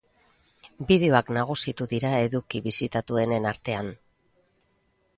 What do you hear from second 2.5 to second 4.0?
bisitatuenen artean.